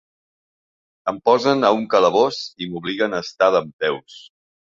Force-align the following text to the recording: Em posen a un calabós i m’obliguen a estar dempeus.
Em 1.11 1.17
posen 1.29 1.67
a 1.67 1.71
un 1.81 1.83
calabós 1.93 2.39
i 2.65 2.69
m’obliguen 2.71 3.13
a 3.19 3.23
estar 3.27 3.53
dempeus. 3.57 4.19